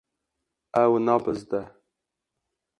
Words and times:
Ew 0.83 0.91
nabizde. 1.05 1.61